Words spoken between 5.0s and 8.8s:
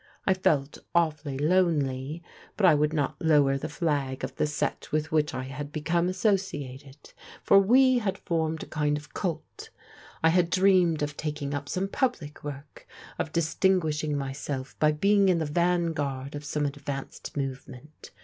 which I had become associated,— for we had formed a